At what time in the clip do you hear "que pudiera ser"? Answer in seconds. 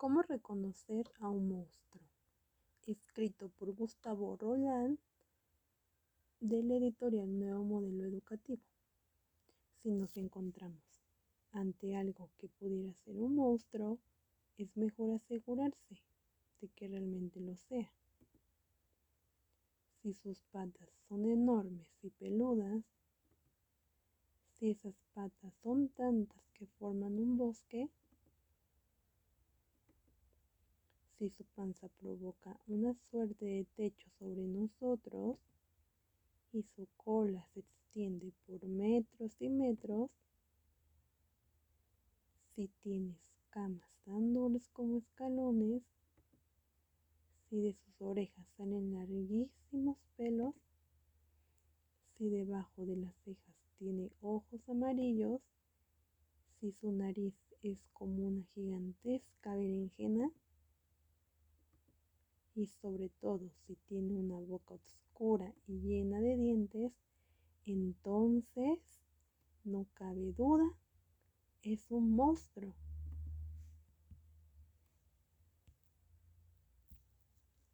12.38-13.18